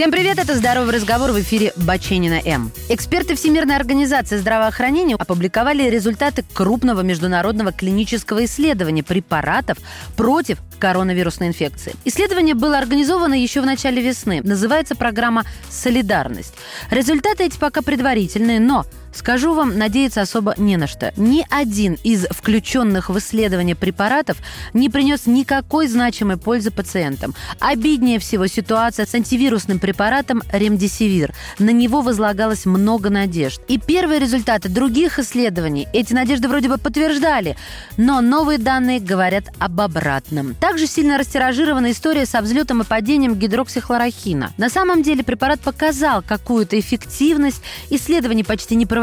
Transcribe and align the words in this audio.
Всем 0.00 0.12
привет, 0.12 0.38
это 0.38 0.56
«Здоровый 0.56 0.94
разговор» 0.94 1.30
в 1.30 1.38
эфире 1.42 1.74
Баченина 1.76 2.40
М. 2.46 2.72
Эксперты 2.88 3.34
Всемирной 3.34 3.76
организации 3.76 4.38
здравоохранения 4.38 5.14
опубликовали 5.14 5.90
результаты 5.90 6.42
крупного 6.54 7.02
международного 7.02 7.70
клинического 7.70 8.46
исследования 8.46 9.02
препаратов 9.02 9.76
против 10.16 10.56
коронавирусной 10.78 11.48
инфекции. 11.48 11.92
Исследование 12.06 12.54
было 12.54 12.78
организовано 12.78 13.34
еще 13.34 13.60
в 13.60 13.66
начале 13.66 14.00
весны. 14.00 14.40
Называется 14.42 14.94
программа 14.94 15.44
«Солидарность». 15.68 16.54
Результаты 16.90 17.44
эти 17.44 17.58
пока 17.58 17.82
предварительные, 17.82 18.58
но 18.58 18.86
Скажу 19.12 19.54
вам, 19.54 19.76
надеяться 19.76 20.22
особо 20.22 20.54
не 20.56 20.76
на 20.76 20.86
что. 20.86 21.12
Ни 21.16 21.44
один 21.50 21.98
из 22.04 22.26
включенных 22.30 23.10
в 23.10 23.18
исследование 23.18 23.74
препаратов 23.74 24.38
не 24.72 24.88
принес 24.88 25.26
никакой 25.26 25.88
значимой 25.88 26.36
пользы 26.36 26.70
пациентам. 26.70 27.34
Обиднее 27.58 28.18
всего 28.18 28.46
ситуация 28.46 29.06
с 29.06 29.14
антивирусным 29.14 29.78
препаратом 29.78 30.42
ремдисивир. 30.52 31.34
На 31.58 31.70
него 31.70 32.02
возлагалось 32.02 32.66
много 32.66 33.10
надежд. 33.10 33.60
И 33.68 33.78
первые 33.78 34.20
результаты 34.20 34.68
других 34.68 35.18
исследований 35.18 35.88
эти 35.92 36.12
надежды 36.12 36.48
вроде 36.48 36.68
бы 36.68 36.78
подтверждали, 36.78 37.56
но 37.96 38.20
новые 38.20 38.58
данные 38.58 39.00
говорят 39.00 39.44
об 39.58 39.80
обратном. 39.80 40.54
Также 40.54 40.86
сильно 40.86 41.18
растиражирована 41.18 41.90
история 41.90 42.26
со 42.26 42.40
взлетом 42.40 42.82
и 42.82 42.84
падением 42.84 43.34
гидроксихлорохина. 43.34 44.52
На 44.56 44.70
самом 44.70 45.02
деле 45.02 45.24
препарат 45.24 45.60
показал 45.60 46.22
какую-то 46.22 46.78
эффективность, 46.78 47.62
исследований 47.90 48.44
почти 48.44 48.76
не 48.76 48.86
проводилось, 48.86 48.99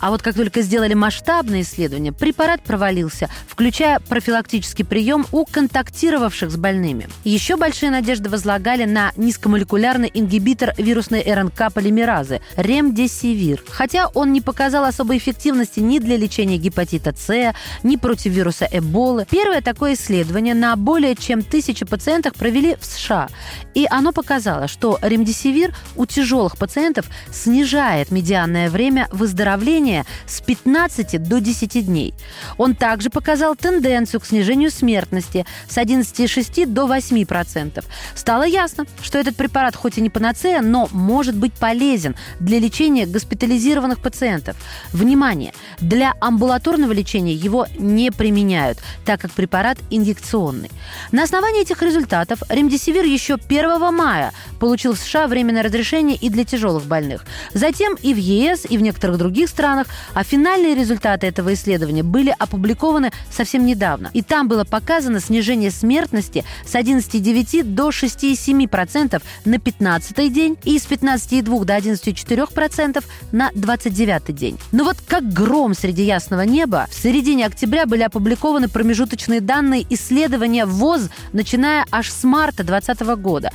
а 0.00 0.10
вот 0.10 0.22
как 0.22 0.34
только 0.34 0.62
сделали 0.62 0.94
масштабные 0.94 1.62
исследования, 1.62 2.12
препарат 2.12 2.62
провалился, 2.62 3.28
включая 3.46 4.00
профилактический 4.00 4.84
прием 4.84 5.26
у 5.32 5.44
контактировавших 5.44 6.50
с 6.50 6.56
больными. 6.56 7.08
Еще 7.24 7.56
большие 7.56 7.90
надежды 7.90 8.28
возлагали 8.28 8.84
на 8.84 9.12
низкомолекулярный 9.16 10.10
ингибитор 10.12 10.74
вирусной 10.78 11.22
РНК-полимеразы 11.22 12.40
ремдесивир, 12.56 13.62
хотя 13.68 14.08
он 14.14 14.32
не 14.32 14.40
показал 14.40 14.84
особой 14.84 15.18
эффективности 15.18 15.80
ни 15.80 15.98
для 15.98 16.16
лечения 16.16 16.56
гепатита 16.56 17.14
С, 17.16 17.54
ни 17.82 17.96
против 17.96 18.32
вируса 18.32 18.68
Эболы. 18.70 19.26
Первое 19.30 19.60
такое 19.60 19.94
исследование 19.94 20.54
на 20.54 20.76
более 20.76 21.14
чем 21.14 21.42
тысячи 21.42 21.84
пациентах 21.84 22.34
провели 22.34 22.76
в 22.80 22.84
США, 22.84 23.28
и 23.74 23.86
оно 23.90 24.12
показало, 24.12 24.68
что 24.68 24.98
ремдесивир 25.02 25.74
у 25.96 26.06
тяжелых 26.06 26.56
пациентов 26.56 27.06
снижает 27.32 28.10
медианное 28.10 28.70
время 28.70 29.08
выздоровления 29.12 30.04
с 30.26 30.40
15 30.40 31.22
до 31.22 31.40
10 31.40 31.86
дней. 31.86 32.14
Он 32.58 32.74
также 32.74 33.10
показал 33.10 33.54
тенденцию 33.56 34.20
к 34.20 34.26
снижению 34.26 34.70
смертности 34.70 35.46
с 35.68 35.76
11,6 35.76 36.66
до 36.66 36.86
8%. 36.86 37.84
Стало 38.14 38.44
ясно, 38.44 38.86
что 39.02 39.18
этот 39.18 39.36
препарат 39.36 39.76
хоть 39.76 39.98
и 39.98 40.00
не 40.00 40.10
панацея, 40.10 40.60
но 40.60 40.88
может 40.92 41.36
быть 41.36 41.52
полезен 41.52 42.16
для 42.40 42.58
лечения 42.58 43.06
госпитализированных 43.06 44.00
пациентов. 44.00 44.56
Внимание! 44.92 45.52
Для 45.80 46.14
амбулаторного 46.20 46.92
лечения 46.92 47.34
его 47.34 47.66
не 47.78 48.10
применяют, 48.10 48.78
так 49.04 49.20
как 49.20 49.32
препарат 49.32 49.78
инъекционный. 49.90 50.70
На 51.10 51.24
основании 51.24 51.62
этих 51.62 51.82
результатов 51.82 52.42
ремдесивир 52.48 53.04
еще 53.04 53.34
1 53.34 53.94
мая 53.94 54.32
получил 54.58 54.94
в 54.94 54.98
США 54.98 55.26
временное 55.26 55.62
разрешение 55.62 56.16
и 56.16 56.28
для 56.28 56.44
тяжелых 56.44 56.84
больных. 56.84 57.24
Затем 57.52 57.96
и 58.02 58.14
в 58.14 58.16
ЕС, 58.16 58.64
и 58.68 58.78
в 58.78 58.82
некоторых 58.82 59.01
некоторых 59.02 59.18
других 59.18 59.48
странах, 59.48 59.88
а 60.14 60.22
финальные 60.22 60.74
результаты 60.74 61.26
этого 61.26 61.52
исследования 61.54 62.02
были 62.02 62.34
опубликованы 62.38 63.10
совсем 63.30 63.66
недавно. 63.66 64.10
И 64.14 64.22
там 64.22 64.48
было 64.48 64.64
показано 64.64 65.20
снижение 65.20 65.70
смертности 65.70 66.44
с 66.64 66.74
11,9 66.74 67.64
до 67.64 67.88
6,7% 67.90 69.22
на 69.44 69.58
15 69.58 70.32
день 70.32 70.56
и 70.64 70.78
с 70.78 70.86
15,2 70.86 71.64
до 71.64 71.76
11,4% 71.76 73.04
на 73.32 73.50
29 73.54 74.34
день. 74.34 74.58
Но 74.72 74.84
вот 74.84 74.96
как 75.06 75.32
гром 75.32 75.74
среди 75.74 76.04
ясного 76.04 76.42
неба, 76.42 76.86
в 76.90 76.94
середине 76.94 77.46
октября 77.46 77.86
были 77.86 78.02
опубликованы 78.02 78.68
промежуточные 78.68 79.40
данные 79.40 79.84
исследования 79.90 80.66
ВОЗ, 80.66 81.10
начиная 81.32 81.84
аж 81.90 82.10
с 82.10 82.24
марта 82.24 82.62
2020 82.62 83.22
года. 83.22 83.50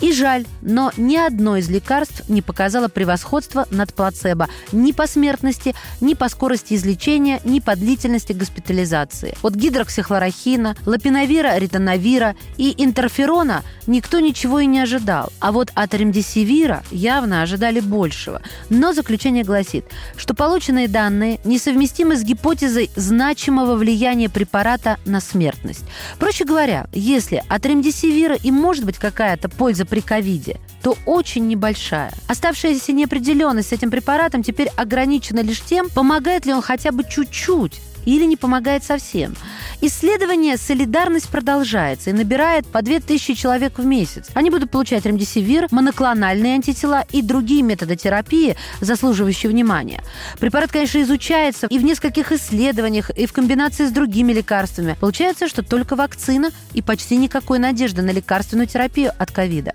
И 0.00 0.12
жаль, 0.12 0.46
но 0.60 0.92
ни 0.96 1.16
одно 1.16 1.56
из 1.56 1.68
лекарств 1.68 2.28
не 2.28 2.42
показало 2.42 2.88
превосходства 2.88 3.66
над 3.70 3.94
плацебо 3.94 4.48
ни 4.72 4.92
по 4.92 5.06
смертности, 5.06 5.74
ни 6.00 6.14
по 6.14 6.28
скорости 6.28 6.74
излечения, 6.74 7.40
ни 7.44 7.60
по 7.60 7.76
длительности 7.76 8.32
госпитализации. 8.32 9.34
От 9.42 9.54
гидроксихлорохина, 9.54 10.76
лапиновира, 10.86 11.56
ритоновира 11.58 12.34
и 12.56 12.74
интерферона 12.76 13.62
никто 13.86 14.20
ничего 14.20 14.60
и 14.60 14.66
не 14.66 14.80
ожидал. 14.80 15.32
А 15.40 15.52
вот 15.52 15.70
от 15.74 15.94
ремдесивира 15.94 16.82
явно 16.90 17.42
ожидали 17.42 17.80
большего. 17.80 18.42
Но 18.68 18.92
заключение 18.92 19.44
гласит, 19.44 19.84
что 20.16 20.34
полученные 20.34 20.88
данные 20.88 21.40
несовместимы 21.44 22.16
с 22.16 22.22
гипотезой 22.22 22.90
значимого 22.96 23.76
влияния 23.76 24.28
препарата 24.28 24.98
на 25.04 25.20
смертность. 25.20 25.84
Проще 26.18 26.44
говоря, 26.44 26.86
если 26.92 27.42
от 27.48 27.66
ремдесивира 27.66 28.34
и 28.34 28.50
может 28.50 28.84
быть 28.84 28.98
какая-то 28.98 29.48
польза 29.48 29.84
при 29.92 30.00
ковиде, 30.00 30.56
то 30.82 30.96
очень 31.04 31.48
небольшая. 31.48 32.14
Оставшаяся 32.26 32.92
неопределенность 32.92 33.68
с 33.68 33.72
этим 33.72 33.90
препаратом 33.90 34.42
теперь 34.42 34.68
ограничена 34.68 35.40
лишь 35.40 35.60
тем, 35.60 35.90
помогает 35.90 36.46
ли 36.46 36.54
он 36.54 36.62
хотя 36.62 36.92
бы 36.92 37.04
чуть-чуть 37.04 37.78
или 38.06 38.24
не 38.24 38.38
помогает 38.38 38.82
совсем. 38.84 39.34
Исследование 39.84 40.58
«Солидарность» 40.58 41.28
продолжается 41.28 42.10
и 42.10 42.12
набирает 42.12 42.68
по 42.68 42.82
2000 42.82 43.34
человек 43.34 43.80
в 43.80 43.84
месяц. 43.84 44.28
Они 44.32 44.48
будут 44.48 44.70
получать 44.70 45.04
ремдесивир, 45.06 45.66
моноклональные 45.72 46.54
антитела 46.54 47.04
и 47.10 47.20
другие 47.20 47.62
методы 47.62 47.96
терапии, 47.96 48.56
заслуживающие 48.80 49.50
внимания. 49.50 50.00
Препарат, 50.38 50.70
конечно, 50.70 51.02
изучается 51.02 51.66
и 51.66 51.80
в 51.80 51.82
нескольких 51.82 52.30
исследованиях, 52.30 53.10
и 53.10 53.26
в 53.26 53.32
комбинации 53.32 53.86
с 53.86 53.90
другими 53.90 54.32
лекарствами. 54.32 54.96
Получается, 55.00 55.48
что 55.48 55.64
только 55.64 55.96
вакцина 55.96 56.52
и 56.74 56.80
почти 56.80 57.16
никакой 57.16 57.58
надежды 57.58 58.02
на 58.02 58.12
лекарственную 58.12 58.68
терапию 58.68 59.10
от 59.18 59.32
ковида. 59.32 59.72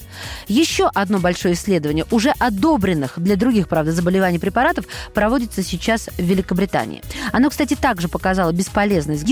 Еще 0.48 0.90
одно 0.94 1.20
большое 1.20 1.54
исследование, 1.56 2.06
уже 2.12 2.34
одобренных 2.40 3.16
для 3.18 3.36
других, 3.36 3.68
правда, 3.68 3.92
заболеваний 3.92 4.40
препаратов, 4.40 4.86
проводится 5.14 5.64
сейчас 5.64 6.08
в 6.18 6.22
Великобритании. 6.22 7.04
Оно, 7.34 7.50
кстати, 7.50 7.76
также 7.76 8.08
показало 8.08 8.54
бесполезность 8.54 9.26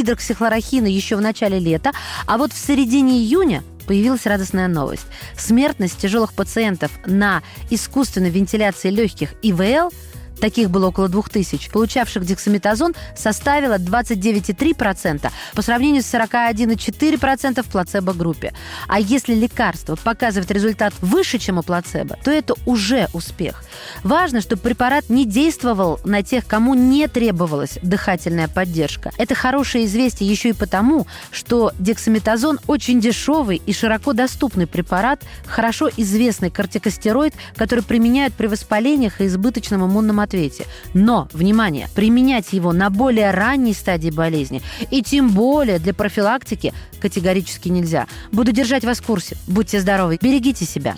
гидроксихлорохина 0.66 0.88
еще 0.88 1.16
в 1.16 1.22
начале 1.22 1.60
лета, 1.60 1.92
а 2.26 2.38
вот 2.38 2.54
в 2.54 2.58
середине 2.58 3.18
июня 3.18 3.64
появилась 3.88 4.26
радостная 4.26 4.68
новость. 4.68 5.06
Смертность 5.38 5.98
тяжелых 5.98 6.34
пациентов 6.34 6.92
на 7.06 7.44
искусственной 7.70 8.30
вентиляции 8.30 8.90
легких 8.90 9.34
ИВЛ 9.44 9.92
таких 10.40 10.70
было 10.70 10.88
около 10.88 11.10
2000, 11.10 11.72
получавших 11.72 12.26
дексаметазон 12.26 12.94
составила 13.16 13.78
29,3% 13.78 15.32
по 15.54 15.62
сравнению 15.62 16.04
с 16.04 16.14
41,4% 16.14 17.64
в 17.64 17.68
плацебо-группе. 17.68 18.54
А 18.88 19.00
если 19.00 19.34
лекарство 19.34 19.96
показывает 19.96 20.52
результат 20.52 20.94
выше, 21.02 21.38
чем 21.38 21.58
у 21.58 21.64
плацебо, 21.64 22.18
то 22.24 22.32
это 22.32 22.56
уже 22.66 23.08
успех. 23.14 23.64
Важно, 24.04 24.42
чтобы 24.42 24.62
препарат 24.62 25.10
не 25.10 25.26
действовал 25.26 26.00
на 26.04 26.24
тех, 26.24 26.46
кому 26.46 26.74
не 26.74 27.08
требовалась 27.08 27.80
дыхательная 27.82 28.48
поддержка. 28.48 29.12
Это 29.18 29.36
хорошее 29.36 29.86
известие 29.86 30.30
еще 30.30 30.50
и 30.50 30.54
потому, 30.54 31.08
что 31.32 31.72
дексаметазон 31.80 32.60
очень 32.68 33.00
дешевый 33.00 33.62
и 33.66 33.74
широко 33.74 34.14
доступный 34.14 34.68
препарат, 34.68 35.24
хорошо 35.46 35.90
известный 35.98 36.50
кортикостероид, 36.50 37.34
который 37.56 37.84
применяют 37.84 38.34
при 38.34 38.48
воспалениях 38.48 39.22
и 39.22 39.26
избыточном 39.26 39.86
иммунном 39.86 40.20
ответе. 40.26 40.66
Но, 40.94 41.30
внимание, 41.32 41.88
применять 41.96 42.52
его 42.52 42.74
на 42.74 42.90
более 42.90 43.32
ранней 43.32 43.74
стадии 43.74 44.10
болезни 44.10 44.62
и 44.92 45.02
тем 45.02 45.30
более 45.30 45.80
для 45.80 45.94
профилактики 45.94 46.74
категорически 47.00 47.70
нельзя. 47.70 48.08
Буду 48.32 48.52
держать 48.52 48.84
вас 48.84 49.00
в 49.00 49.06
курсе. 49.06 49.38
Будьте 49.48 49.80
здоровы, 49.80 50.20
берегите 50.22 50.66
себя. 50.66 50.96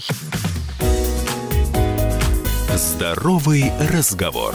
Здоровый 2.75 3.71
разговор. 3.91 4.53